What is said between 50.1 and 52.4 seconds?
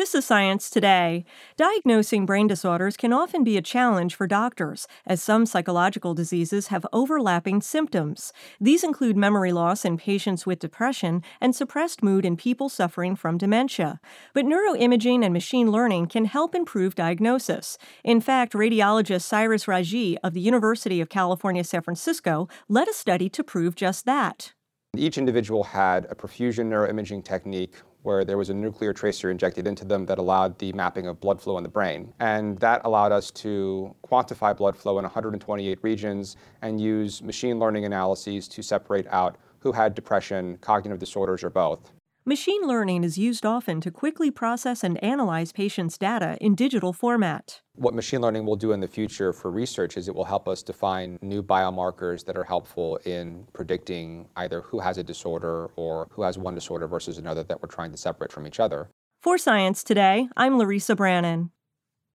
will help us define new biomarkers that